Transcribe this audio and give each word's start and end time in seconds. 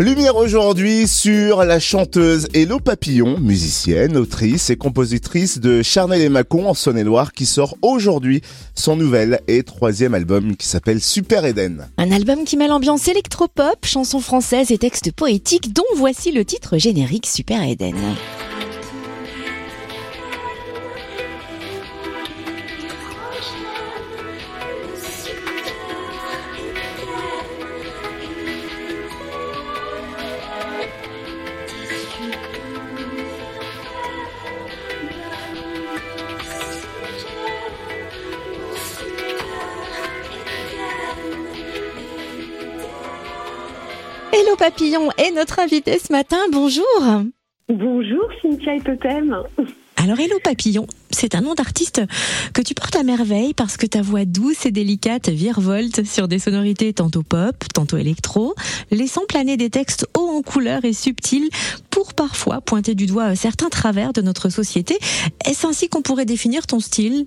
Lumière 0.00 0.36
aujourd'hui 0.36 1.08
sur 1.08 1.64
la 1.64 1.80
chanteuse 1.80 2.46
Hello 2.54 2.78
Papillon, 2.78 3.36
musicienne, 3.40 4.16
autrice 4.16 4.70
et 4.70 4.76
compositrice 4.76 5.58
de 5.58 5.82
Charnel 5.82 6.22
et 6.22 6.28
Macon 6.28 6.68
en 6.68 6.74
Saône-et-Loire 6.74 7.32
qui 7.32 7.46
sort 7.46 7.76
aujourd'hui 7.82 8.42
son 8.76 8.94
nouvel 8.94 9.40
et 9.48 9.64
troisième 9.64 10.14
album 10.14 10.54
qui 10.54 10.68
s'appelle 10.68 11.00
Super 11.00 11.44
Eden. 11.44 11.88
Un 11.96 12.12
album 12.12 12.44
qui 12.44 12.56
mêle 12.56 12.70
ambiance 12.70 13.08
électropop, 13.08 13.84
chansons 13.84 14.20
françaises 14.20 14.70
et 14.70 14.78
textes 14.78 15.10
poétiques 15.10 15.72
dont 15.72 15.82
voici 15.96 16.30
le 16.30 16.44
titre 16.44 16.78
générique 16.78 17.26
Super 17.26 17.64
Eden. 17.64 17.96
Hello 32.18 32.26
Papillon 44.58 45.10
est 45.16 45.30
notre 45.30 45.60
invité 45.60 46.00
ce 46.00 46.12
matin. 46.12 46.38
Bonjour. 46.50 46.84
Bonjour 47.68 48.28
Cynthia 48.42 48.74
et 48.74 48.80
Totem. 48.80 49.36
Alors 50.08 50.20
Hello 50.20 50.38
Papillon, 50.42 50.86
c'est 51.10 51.34
un 51.34 51.42
nom 51.42 51.52
d'artiste 51.52 52.00
que 52.54 52.62
tu 52.62 52.72
portes 52.72 52.96
à 52.96 53.02
merveille 53.02 53.52
parce 53.52 53.76
que 53.76 53.84
ta 53.84 54.00
voix 54.00 54.24
douce 54.24 54.64
et 54.64 54.70
délicate 54.70 55.28
virevolte 55.28 56.06
sur 56.06 56.28
des 56.28 56.38
sonorités 56.38 56.94
tantôt 56.94 57.22
pop, 57.22 57.62
tantôt 57.74 57.98
électro, 57.98 58.54
laissant 58.90 59.26
planer 59.28 59.58
des 59.58 59.68
textes 59.68 60.06
hauts 60.16 60.30
en 60.30 60.40
couleur 60.40 60.86
et 60.86 60.94
subtils 60.94 61.50
pour 61.90 62.14
parfois 62.14 62.62
pointer 62.62 62.94
du 62.94 63.04
doigt 63.04 63.36
certains 63.36 63.68
travers 63.68 64.14
de 64.14 64.22
notre 64.22 64.48
société. 64.48 64.96
Est-ce 65.44 65.66
ainsi 65.66 65.90
qu'on 65.90 66.00
pourrait 66.00 66.24
définir 66.24 66.66
ton 66.66 66.80
style? 66.80 67.26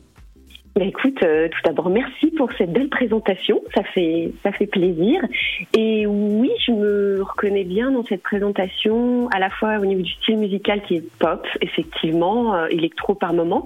Bah 0.75 0.86
écoute, 0.86 1.22
euh, 1.23 1.50
tout 1.50 1.59
d'abord 1.66 1.89
merci 1.89 2.31
pour 2.31 2.50
cette 2.53 2.72
belle 2.72 2.88
présentation, 2.88 3.61
ça 3.75 3.83
fait 3.83 4.31
ça 4.41 4.53
fait 4.53 4.67
plaisir. 4.67 5.22
Et 5.78 6.08
oui, 6.08 6.50
je 6.66 6.72
me 6.72 7.22
reconnais 7.22 7.66
bien 7.66 7.91
dans 7.91 8.05
cette 8.05 8.23
présentation, 8.23 9.28
à 9.33 9.39
la 9.39 9.50
fois 9.50 9.80
au 9.80 9.86
niveau 9.86 10.02
du 10.02 10.11
style 10.11 10.38
musical 10.38 10.81
qui 10.83 10.95
est 10.95 11.17
pop, 11.19 11.45
effectivement, 11.59 12.55
euh, 12.55 12.67
électro 12.67 13.16
par 13.16 13.33
moment, 13.33 13.66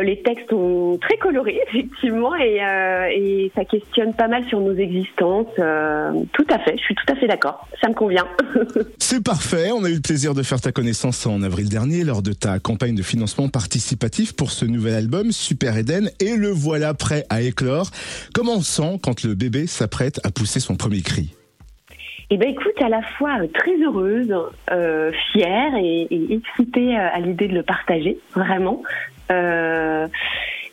les 0.00 0.22
textes 0.22 0.48
sont 0.48 0.98
très 1.00 1.18
colorés, 1.18 1.60
effectivement, 1.68 2.34
et, 2.36 2.64
euh, 2.64 3.08
et, 3.10 3.52
ça 3.54 3.64
questionne 3.64 4.14
pas 4.14 4.28
mal 4.28 4.44
sur 4.46 4.60
nos 4.60 4.74
existences. 4.74 5.48
Euh, 5.58 6.12
tout 6.32 6.46
à 6.50 6.58
fait, 6.60 6.76
je 6.78 6.82
suis 6.82 6.94
tout 6.94 7.12
à 7.12 7.16
fait 7.16 7.26
d'accord. 7.26 7.66
Ça 7.80 7.88
me 7.88 7.94
convient. 7.94 8.26
C'est 8.98 9.22
parfait. 9.22 9.70
On 9.72 9.84
a 9.84 9.90
eu 9.90 9.94
le 9.94 10.00
plaisir 10.00 10.34
de 10.34 10.42
faire 10.42 10.60
ta 10.60 10.72
connaissance 10.72 11.26
en 11.26 11.42
avril 11.42 11.68
dernier 11.68 12.04
lors 12.04 12.22
de 12.22 12.32
ta 12.32 12.58
campagne 12.58 12.94
de 12.94 13.02
financement 13.02 13.48
participatif 13.48 14.34
pour 14.34 14.50
ce 14.50 14.64
nouvel 14.64 14.94
album, 14.94 15.32
Super 15.32 15.76
Eden, 15.76 16.10
et 16.20 16.36
le 16.36 16.48
voilà 16.48 16.94
prêt 16.94 17.24
à 17.28 17.42
éclore. 17.42 17.90
Comment 18.34 18.56
on 18.56 18.62
sent 18.62 18.98
quand 19.02 19.24
le 19.24 19.34
bébé 19.34 19.66
s'apprête 19.66 20.20
à 20.24 20.30
pousser 20.30 20.60
son 20.60 20.76
premier 20.76 21.02
cri? 21.02 21.34
Eh 22.30 22.38
ben 22.38 22.48
écoute, 22.48 22.80
à 22.80 22.88
la 22.88 23.02
fois 23.02 23.40
très 23.52 23.76
heureuse, 23.76 24.34
euh, 24.70 25.12
fière 25.32 25.74
et, 25.76 26.06
et 26.10 26.32
excitée 26.32 26.96
à 26.96 27.20
l'idée 27.20 27.46
de 27.46 27.52
le 27.52 27.62
partager, 27.62 28.16
vraiment. 28.34 28.82
Euh, 29.32 30.06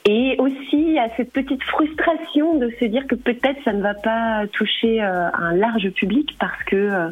et 0.06 0.36
aussi 0.40 0.98
à 0.98 1.10
cette 1.18 1.32
petite 1.32 1.62
frustration 1.64 2.56
de 2.58 2.72
se 2.80 2.86
dire 2.86 3.06
que 3.06 3.16
peut-être 3.16 3.62
ça 3.64 3.74
ne 3.74 3.82
va 3.82 3.94
pas 3.94 4.46
toucher 4.54 5.04
euh, 5.04 5.30
un 5.34 5.54
large 5.54 5.90
public 5.92 6.36
parce 6.40 6.64
que 6.64 6.76
euh, 6.76 7.10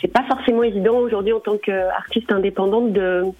c'est 0.00 0.12
pas 0.12 0.24
forcément 0.24 0.62
évident 0.62 0.96
aujourd'hui 0.96 1.32
en 1.32 1.40
tant 1.40 1.56
qu'artiste 1.56 2.32
indépendante 2.32 2.92
de, 2.92 3.32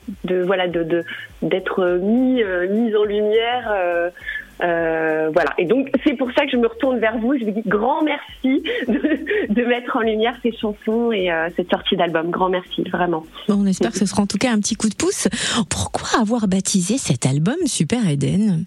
voilà 0.44 0.66
d'être 0.68 1.98
mis 2.00 2.42
mise 2.70 2.96
en 2.96 3.04
lumière 3.04 4.10
voilà. 4.58 5.52
Et 5.58 5.64
donc 5.64 5.90
c'est 6.04 6.14
pour 6.14 6.30
ça 6.32 6.44
que 6.44 6.50
je 6.50 6.56
me 6.56 6.66
retourne 6.66 6.98
vers 6.98 7.18
vous. 7.18 7.36
Je 7.38 7.44
vous 7.44 7.50
dis 7.50 7.62
grand 7.66 8.02
merci 8.02 8.62
de, 8.88 9.52
de 9.52 9.64
mettre 9.64 9.96
en 9.96 10.00
lumière 10.00 10.36
ces 10.42 10.52
chansons 10.52 11.12
et 11.12 11.30
euh, 11.30 11.48
cette 11.56 11.70
sortie 11.70 11.96
d'album. 11.96 12.30
Grand 12.30 12.48
merci, 12.48 12.82
vraiment. 12.84 13.24
Bon, 13.48 13.56
on 13.62 13.66
espère 13.66 13.92
que 13.92 13.98
ce 13.98 14.06
sera 14.06 14.22
en 14.22 14.26
tout 14.26 14.38
cas 14.38 14.50
un 14.50 14.60
petit 14.60 14.76
coup 14.76 14.88
de 14.88 14.94
pouce. 14.94 15.28
Pourquoi 15.70 16.20
avoir 16.20 16.48
baptisé 16.48 16.98
cet 16.98 17.26
album 17.26 17.56
Super 17.66 18.08
Eden? 18.08 18.64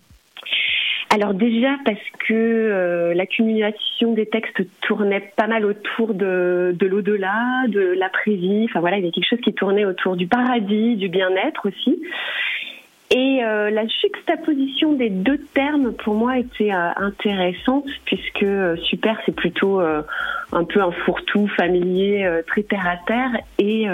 Alors 1.12 1.34
déjà 1.34 1.76
parce 1.86 1.98
que 2.28 2.34
euh, 2.34 3.16
l'accumulation 3.16 4.14
des 4.14 4.28
textes 4.28 4.62
tournait 4.82 5.32
pas 5.36 5.48
mal 5.48 5.66
autour 5.66 6.14
de, 6.14 6.76
de 6.78 6.86
l'au-delà, 6.86 7.66
de 7.68 7.96
l'après-vie. 7.98 8.66
Enfin 8.66 8.80
voilà, 8.80 9.00
il 9.00 9.06
y 9.06 9.08
a 9.08 9.12
quelque 9.12 9.28
chose 9.28 9.42
qui 9.44 9.54
tournait 9.54 9.86
autour 9.86 10.16
du 10.16 10.28
paradis, 10.28 10.98
du 10.98 11.10
bien-être 11.10 11.68
aussi. 11.68 12.00
Et 13.12 13.44
euh, 13.44 13.72
la 13.72 13.88
juxtaposition 13.88 14.94
des 14.94 15.10
deux 15.10 15.40
termes, 15.56 15.94
pour 15.94 16.14
moi, 16.14 16.38
était 16.38 16.72
euh, 16.72 16.92
intéressante, 16.96 17.88
puisque 18.06 18.44
euh, 18.44 18.76
super, 18.84 19.20
c'est 19.26 19.36
plutôt 19.36 19.80
un 19.80 20.64
peu 20.64 20.82
un 20.82 20.92
fourre-tout 20.92 21.48
familier, 21.48 22.42
très 22.48 22.64
terre-à-terre, 22.64 23.32
et 23.58 23.88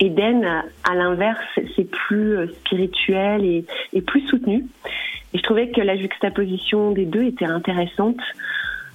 Eden, 0.00 0.44
à 0.44 0.94
l'inverse, 0.94 1.44
c'est 1.76 1.88
plus 1.90 2.48
spirituel 2.48 3.44
et, 3.44 3.64
et, 3.92 4.00
plus 4.00 4.20
soutenu. 4.28 4.64
Et 5.34 5.38
je 5.38 5.42
trouvais 5.42 5.70
que 5.70 5.80
la 5.80 5.96
juxtaposition 5.96 6.92
des 6.92 7.04
deux 7.04 7.24
était 7.24 7.46
intéressante. 7.46 8.20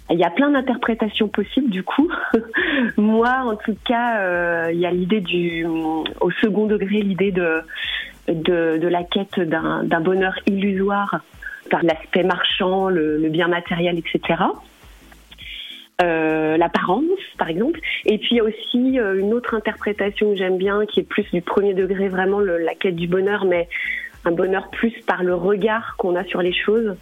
Il 0.09 0.18
y 0.18 0.24
a 0.24 0.30
plein 0.30 0.50
d'interprétations 0.50 1.28
possibles 1.28 1.69
du 1.69 1.84
coup. 1.84 2.09
Moi, 2.97 3.30
en 3.30 3.56
tout 3.57 3.75
cas, 3.86 4.69
il 4.72 4.80
y 4.80 4.86
a 4.86 4.91
l'idée 4.91 5.22
du, 5.22 5.66
au 5.66 6.31
second 6.41 6.68
degré, 6.68 7.02
l'idée 7.02 7.31
de 7.31 7.62
de, 8.27 8.77
de 8.77 8.88
la 8.88 9.03
quête 9.03 9.39
d'un 9.39 10.01
bonheur 10.01 10.33
illusoire 10.45 11.21
par 11.69 11.83
l'aspect 11.83 12.23
marchand, 12.23 12.89
le, 12.89 13.17
le, 13.17 13.29
bien 13.29 13.47
matériel, 13.47 13.97
etc. 13.97 14.43
Euh, 16.01 16.57
l'apparence, 16.57 17.03
par 17.38 17.49
exemple. 17.49 17.79
Et 18.05 18.17
puis 18.17 18.29
il 18.31 18.38
y 18.38 18.39
a 18.39 18.43
aussi 18.43 18.99
euh, 18.99 19.19
une 19.19 19.33
autre 19.33 19.55
interprétation 19.55 20.31
que 20.31 20.38
j'aime 20.38 20.57
bien, 20.57 20.85
qui 20.85 20.99
est 20.99 21.03
plus 21.03 21.25
du 21.31 21.41
premier 21.41 21.73
degré, 21.73 22.07
vraiment 22.07 22.39
le, 22.39 22.57
la 22.57 22.75
quête 22.75 22.95
du 22.95 23.07
bonheur, 23.07 23.45
mais 23.45 23.67
un 24.25 24.31
bonheur 24.31 24.69
plus 24.69 24.94
par 25.05 25.23
le 25.23 25.33
regard 25.33 25.95
qu'on 25.97 26.15
a 26.15 26.23
sur 26.25 26.41
les 26.41 26.53
choses. 26.53 26.95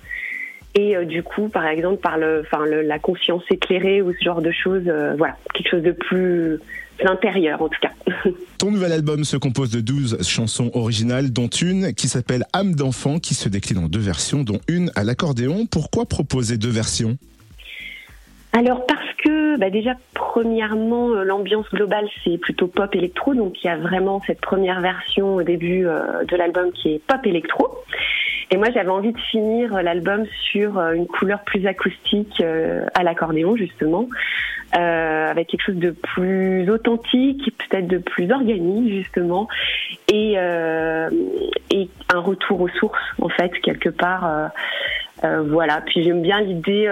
Et 0.76 0.96
euh, 0.96 1.06
du 1.06 1.24
coup, 1.24 1.48
par 1.48 1.66
exemple, 1.66 2.02
par 2.02 2.18
le, 2.18 2.42
enfin, 2.42 2.66
la 2.66 3.00
conscience 3.00 3.44
éclairée 3.50 4.02
ou 4.02 4.14
ce 4.14 4.24
genre 4.24 4.42
de 4.42 4.52
choses, 4.52 4.84
euh, 4.88 5.16
voilà, 5.18 5.38
quelque 5.54 5.70
chose 5.70 5.84
de 5.84 5.94
plus 5.94 6.60
l'intérieur 7.02 7.62
en 7.62 7.70
tout 7.70 7.80
cas. 7.82 7.92
Ton 8.58 8.72
nouvel 8.72 8.92
album 8.92 9.24
se 9.24 9.38
compose 9.38 9.72
de 9.72 9.80
12 9.80 10.28
chansons 10.28 10.72
originales, 10.74 11.32
dont 11.32 11.48
une 11.48 11.94
qui 11.94 12.08
s'appelle 12.08 12.44
Âme 12.54 12.76
d'enfant, 12.76 13.20
qui 13.20 13.34
se 13.34 13.48
décline 13.48 13.80
en 13.80 13.88
deux 13.88 14.00
versions, 14.00 14.44
dont 14.44 14.60
une 14.68 14.92
à 14.96 15.04
l'accordéon. 15.04 15.66
Pourquoi 15.66 16.06
proposer 16.06 16.58
deux 16.58 16.70
versions? 16.70 17.18
Alors 18.52 18.86
parce 18.86 19.02
que 19.24 19.58
bah 19.58 19.70
déjà 19.70 19.94
premièrement 20.14 21.10
euh, 21.10 21.24
l'ambiance 21.24 21.68
globale 21.74 22.08
c'est 22.24 22.38
plutôt 22.38 22.68
pop 22.68 22.94
électro 22.96 23.34
donc 23.34 23.62
il 23.62 23.68
y 23.68 23.70
a 23.70 23.76
vraiment 23.76 24.22
cette 24.26 24.40
première 24.40 24.80
version 24.80 25.36
au 25.36 25.44
début 25.44 25.82
de 25.82 26.36
l'album 26.38 26.72
qui 26.72 26.94
est 26.94 27.02
pop 27.06 27.26
électro 27.26 27.68
et 28.52 28.58
moi 28.58 28.68
j'avais 28.74 28.90
envie 28.90 29.12
de 29.12 29.20
finir 29.20 29.82
l'album 29.82 30.26
sur 30.52 30.78
euh, 30.78 30.94
une 30.94 31.08
couleur 31.08 31.44
plus 31.44 31.66
acoustique 31.66 32.42
à 32.94 33.04
l'accordéon 33.04 33.56
justement 33.56 34.08
euh, 34.76 35.30
avec 35.30 35.48
quelque 35.48 35.62
chose 35.62 35.76
de 35.78 35.92
plus 35.92 36.70
authentique, 36.70 37.54
peut-être 37.58 37.88
de 37.88 37.98
plus 37.98 38.30
organique 38.32 38.92
justement, 38.92 39.48
et, 40.12 40.34
euh, 40.38 41.10
et 41.72 41.88
un 42.14 42.20
retour 42.20 42.60
aux 42.60 42.68
sources 42.70 43.00
en 43.22 43.30
fait 43.30 43.52
quelque 43.62 43.90
part. 43.90 44.26
Euh, 44.26 44.48
euh 45.24 45.44
voilà. 45.44 45.82
Puis 45.86 46.04
j'aime 46.04 46.22
bien 46.22 46.42
l'idée 46.42 46.92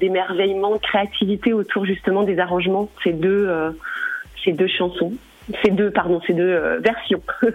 d'émerveillement, 0.00 0.72
de 0.72 0.80
créativité 0.80 1.52
autour 1.52 1.84
justement 1.84 2.24
des 2.24 2.38
arrangements. 2.40 2.88
Ces 3.04 3.12
deux 3.12 3.48
ces 4.42 4.52
deux 4.52 4.66
chansons 4.66 5.12
ces 5.62 5.70
deux, 5.70 5.90
pardon, 5.90 6.20
ces 6.26 6.32
deux 6.32 6.42
euh, 6.42 6.78
versions. 6.78 7.22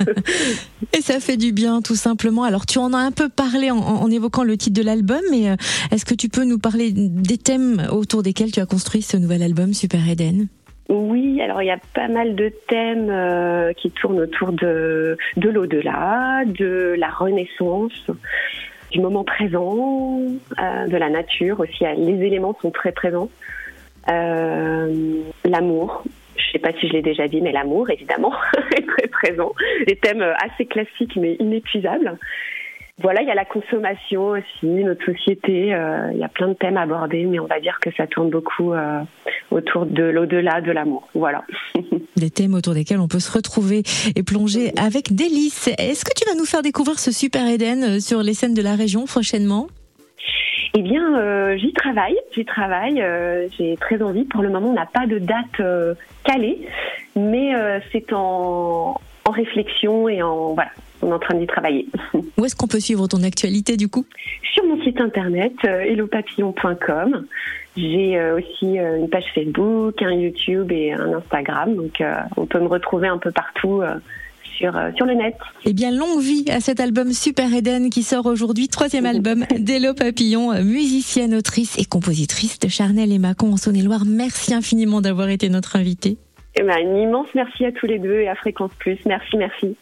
et 0.94 1.02
ça 1.02 1.20
fait 1.20 1.38
du 1.38 1.52
bien, 1.52 1.82
tout 1.82 1.96
simplement. 1.96 2.44
Alors, 2.44 2.66
tu 2.66 2.78
en 2.78 2.94
as 2.94 3.00
un 3.00 3.12
peu 3.12 3.30
parlé 3.30 3.72
en, 3.72 3.78
en 3.78 4.10
évoquant 4.12 4.44
le 4.44 4.58
titre 4.58 4.80
de 4.80 4.86
l'album, 4.86 5.22
mais 5.32 5.50
euh, 5.50 5.56
est-ce 5.92 6.06
que 6.06 6.14
tu 6.14 6.30
peux 6.30 6.44
nous 6.44 6.60
parler 6.60 6.92
des 6.94 7.38
thèmes 7.38 7.82
autour 7.92 8.22
desquels 8.24 8.52
tu 8.52 8.60
as 8.60 8.66
construit 8.66 9.02
ce 9.02 9.18
nouvel 9.18 9.42
album, 9.42 9.74
Super 9.74 10.08
Eden? 10.08 10.48
Oui, 10.90 11.40
alors 11.42 11.62
il 11.62 11.68
y 11.68 11.72
a 11.72 11.80
pas 11.94 12.08
mal 12.08 12.36
de 12.36 12.52
thèmes 12.68 13.10
euh, 13.10 13.74
qui 13.74 13.92
tournent 13.92 14.20
autour 14.20 14.52
de, 14.52 15.18
de 15.38 15.50
l'au-delà, 15.50 16.44
de 16.46 16.96
la 16.98 17.10
renaissance, 17.10 18.08
du 18.92 19.00
moment 19.00 19.24
présent, 19.24 20.20
de 20.58 20.98
la 20.98 21.10
nature 21.10 21.60
aussi. 21.60 21.84
Les 21.96 22.26
éléments 22.26 22.58
sont 22.60 22.72
très 22.72 22.92
présents. 22.92 23.30
L'amour, 24.08 26.04
pas 26.60 26.74
si 26.80 26.88
je 26.88 26.94
l'ai 26.94 27.02
déjà 27.02 27.28
dit, 27.28 27.42
mais 27.42 27.52
l'amour, 27.52 27.90
évidemment, 27.90 28.34
est 28.78 28.86
très 28.86 29.08
présent. 29.08 29.54
Des 29.88 29.96
thèmes 29.96 30.26
assez 30.44 30.66
classiques, 30.66 31.16
mais 31.16 31.36
inépuisables. 31.40 32.18
Voilà, 33.02 33.22
il 33.22 33.28
y 33.28 33.32
a 33.32 33.36
la 33.36 33.46
consommation 33.46 34.32
aussi, 34.32 34.66
notre 34.66 35.06
société. 35.06 35.74
Euh, 35.74 36.12
il 36.12 36.20
y 36.20 36.24
a 36.24 36.28
plein 36.28 36.50
de 36.50 36.54
thèmes 36.54 36.76
abordés, 36.76 37.26
mais 37.26 37.40
on 37.40 37.46
va 37.46 37.62
dire 37.62 37.80
que 37.82 37.90
ça 37.96 38.08
tourne 38.08 38.30
beaucoup 38.30 38.74
euh, 38.74 39.00
autour 39.52 39.86
de 39.86 40.04
l'au-delà, 40.04 40.60
de 40.60 40.72
l'amour. 40.72 41.08
Voilà. 41.14 41.46
Des 42.18 42.30
thèmes 42.30 42.54
autour 42.56 42.74
desquels 42.74 43.00
on 43.00 43.08
peut 43.08 43.20
se 43.20 43.32
retrouver 43.32 43.84
et 44.16 44.24
plonger 44.24 44.74
avec 44.78 45.14
délice. 45.14 45.70
Est-ce 45.78 46.04
que 46.04 46.12
tu 46.14 46.26
vas 46.30 46.36
nous 46.36 46.46
faire 46.46 46.62
découvrir 46.62 47.00
ce 47.00 47.12
Super 47.12 47.48
Eden 47.48 48.02
sur 48.02 48.22
les 48.22 48.34
scènes 48.34 48.54
de 48.54 48.62
la 48.62 48.76
région 48.76 49.06
prochainement? 49.06 49.68
Eh 50.76 50.82
bien, 50.82 51.18
euh, 51.18 51.58
j'y 51.58 51.74
travaille, 51.74 52.18
j'y 52.36 52.46
travaille, 52.46 53.02
euh, 53.02 53.48
j'ai 53.58 53.76
très 53.78 54.02
envie. 54.02 54.24
Pour 54.26 54.44
le 54.44 54.50
moment, 54.50 54.70
on 54.70 54.74
n'a 54.74 54.86
pas 54.86 55.08
de 55.08 55.18
date 55.18 55.60
euh, 55.60 55.96
calée, 56.24 56.68
mais 57.16 57.54
c'est 57.92 58.14
en, 58.14 59.00
en, 59.26 59.32
réflexion 59.32 60.08
et 60.08 60.22
en 60.22 60.54
voilà, 60.54 60.72
on 61.02 61.10
est 61.10 61.14
en 61.14 61.20
train 61.20 61.36
d'y 61.36 61.48
travailler. 61.48 61.88
Où 62.38 62.46
est-ce 62.46 62.56
qu'on 62.56 62.68
peut 62.68 62.80
suivre 62.80 63.08
ton 63.08 63.24
actualité 63.24 63.78
du 63.78 63.90
coup? 63.90 64.06
Sur 64.54 64.66
mon 64.66 64.82
site 64.84 65.02
internet 65.02 65.54
hellopapillon.com. 65.64 67.26
J'ai 67.78 68.22
aussi 68.32 68.78
une 68.78 69.10
page 69.10 69.26
Facebook, 69.34 70.02
un 70.02 70.14
YouTube 70.14 70.72
et 70.72 70.92
un 70.92 71.14
Instagram, 71.14 71.76
donc 71.76 72.04
on 72.36 72.46
peut 72.46 72.60
me 72.60 72.68
retrouver 72.68 73.08
un 73.08 73.18
peu 73.18 73.32
partout 73.32 73.82
euh, 74.62 74.92
sur, 74.96 75.06
le 75.06 75.14
net. 75.14 75.36
Eh 75.66 75.74
bien, 75.74 75.92
longue 75.92 76.22
vie 76.22 76.46
à 76.50 76.60
cet 76.60 76.80
album 76.80 77.12
Super 77.12 77.54
Eden 77.54 77.90
qui 77.90 78.04
sort 78.04 78.26
aujourd'hui, 78.26 78.68
troisième 78.68 79.06
album 79.06 79.46
d'Elo 79.58 79.94
Papillon, 79.94 80.54
musicienne, 80.64 81.36
autrice 81.36 81.78
et 81.78 81.86
compositrice 81.86 82.60
de 82.60 82.68
Charnel 82.68 83.12
et 83.12 83.20
Macon 83.20 83.54
en 83.54 83.58
Saône-et-Loire. 83.58 84.04
Merci 84.06 84.54
infiniment 84.54 85.02
d'avoir 85.02 85.30
été 85.30 85.50
notre 85.50 85.76
invitée. 85.76 86.18
Eh 86.56 86.64
ben, 86.64 86.72
un 86.72 86.98
immense 86.98 87.28
merci 87.36 87.66
à 87.66 87.72
tous 87.72 87.86
les 87.86 88.00
deux 88.00 88.20
et 88.20 88.28
à 88.28 88.36
Fréquence 88.36 88.72
Plus. 88.80 88.98
Merci, 89.06 89.38
merci. 89.38 89.78